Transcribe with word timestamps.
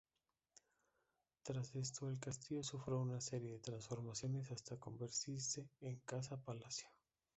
Tras 1.43 1.75
esto, 1.75 2.09
el 2.09 2.19
castillo 2.19 2.63
sufrió 2.63 2.97
una 2.99 3.21
serie 3.21 3.51
de 3.51 3.59
transformaciones 3.59 4.49
hasta 4.49 4.75
convertirse 4.79 5.67
en 5.79 5.99
casa-palacio. 6.05 6.89